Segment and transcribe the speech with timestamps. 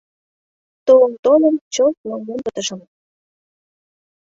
[0.85, 2.81] Толын-толын, чылт ноен пытышым.